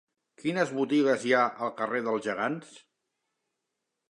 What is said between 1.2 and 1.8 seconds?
hi ha al